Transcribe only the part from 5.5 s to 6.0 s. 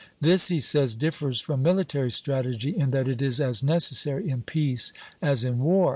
war.